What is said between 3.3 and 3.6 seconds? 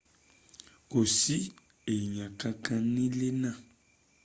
ná